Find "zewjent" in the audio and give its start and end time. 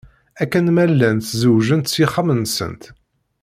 1.39-1.91